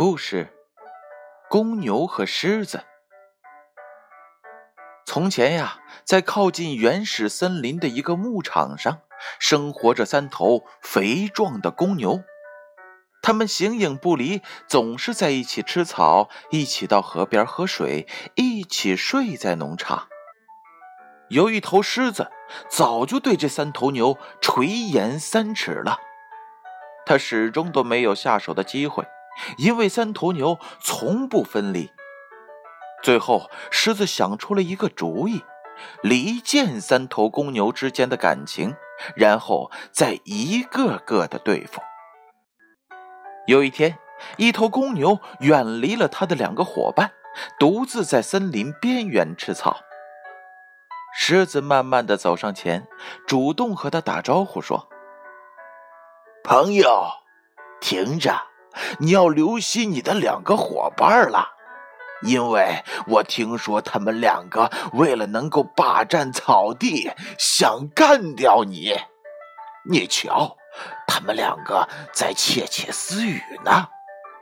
[0.00, 0.54] 故事：
[1.50, 2.84] 公牛和狮子。
[5.04, 9.00] 从前呀，在靠近原始森林的一个牧场上，
[9.40, 12.22] 生活着三头肥壮的公牛。
[13.22, 20.06] 它们形影不离，总是在一起吃草，一起到河边喝水，一起睡在农场。
[21.28, 22.30] 有一头狮子
[22.70, 25.98] 早就对这三头牛垂涎三尺了，
[27.04, 29.04] 它始终都没有下手的机会，
[29.56, 31.90] 因为三头牛从不分离。
[33.02, 35.44] 最后，狮子想出了一个主意，
[36.02, 38.74] 离间三头公牛之间的感情，
[39.14, 41.80] 然后再一个个的对付。
[43.46, 43.98] 有一天，
[44.36, 47.12] 一头公牛远离了他的两个伙伴，
[47.58, 49.78] 独自在森林边缘吃草。
[51.14, 52.86] 狮子慢慢的走上前，
[53.26, 54.88] 主动和他打招呼说
[56.42, 57.08] ：“朋友，
[57.80, 58.47] 停着，
[58.98, 61.50] 你要留心你的两个伙伴了。”
[62.22, 68.98] 因为我听说他们两个为了能够霸占草地，想干掉你。
[69.88, 70.56] 你瞧，
[71.06, 73.86] 他们两个在窃窃私语呢，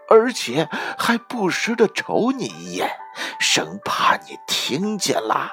[0.08, 2.90] 而且还不时的瞅你一眼，
[3.38, 5.52] 生怕你听见了。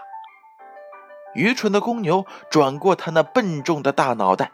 [1.34, 4.52] 愚蠢的公牛转过他那笨重的大脑袋，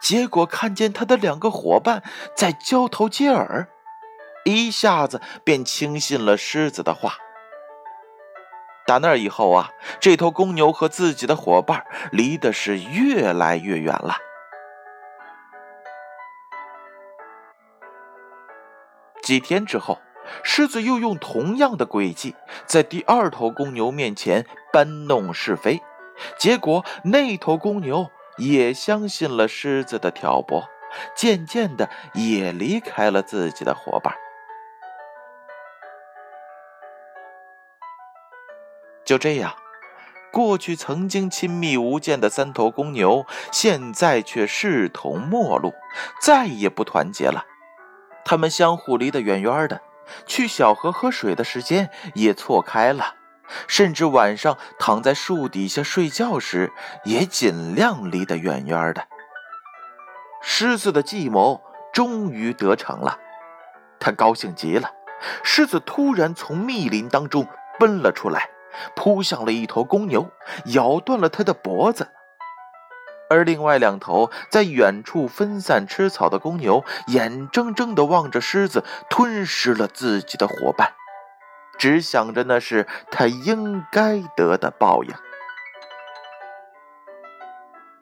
[0.00, 2.02] 结果看见他的两个伙伴
[2.34, 3.68] 在交头接耳。
[4.44, 7.14] 一下子便轻信了狮子的话。
[8.86, 14.16] 打那以后啊，这头公牛和自己的伙伴离的是越来越远了。
[19.20, 19.98] 几天之后，
[20.44, 25.82] 狮子又用同样的诡计，在第二头公牛面前搬弄是非，
[26.38, 30.68] 结果那头公牛也相信了狮子的挑拨，
[31.14, 34.14] 渐渐的也离开了自己的伙伴。
[39.04, 39.54] 就这样，
[40.32, 45.72] 过去曾经亲密无间的三头公牛，现在却势同陌路，
[46.20, 47.44] 再也不团结了。
[48.24, 49.80] 他们相互离得远远的，
[50.26, 53.14] 去小河喝水的时间也错开了，
[53.66, 56.72] 甚至晚上躺在树底下睡觉时，
[57.04, 59.06] 也尽量离得远远的。
[60.42, 61.62] 狮子的计谋
[61.92, 63.18] 终于得逞了，
[63.98, 64.90] 他高兴极了。
[65.42, 67.46] 狮子突然从密林当中
[67.78, 68.50] 奔了出来。
[68.94, 70.30] 扑向了一头公牛，
[70.66, 72.08] 咬断了它的脖子。
[73.30, 80.92] 而另外两头在远处分散吃草的公牛，眼睁睁地望着狮子吞噬了自己的伙伴，
[81.78, 85.14] 只想着那是他应该得的报应。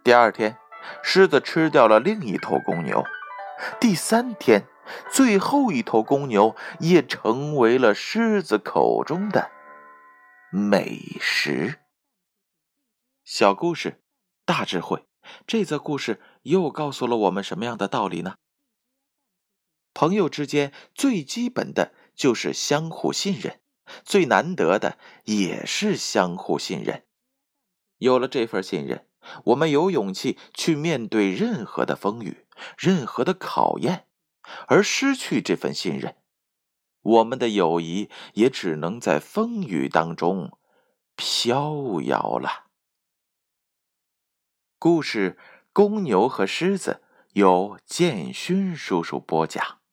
[0.02, 0.58] 第二天，
[1.02, 3.02] 狮子吃掉了另一头公牛；
[3.80, 4.66] 第三天，
[5.10, 9.50] 最后一头公牛也成为了狮子口中的。
[10.50, 11.80] 美食，
[13.24, 14.02] 小故事，
[14.44, 15.06] 大智慧。
[15.46, 18.34] 这则故事又告诉了我们什么样的道理呢？
[19.94, 23.60] 朋友之间最基本的就是相互信任，
[24.04, 27.04] 最难得的也是相互信任。
[27.98, 29.06] 有了这份信任，
[29.44, 32.46] 我们有勇气去面对任何的风雨，
[32.76, 34.06] 任何的考验；
[34.66, 36.16] 而失去这份信任，
[37.00, 40.58] 我们的友谊也只能在风雨当中
[41.16, 42.64] 飘摇了。
[44.78, 45.38] 故事
[45.72, 47.00] 《公牛和狮子》
[47.32, 49.83] 由建勋叔叔播讲。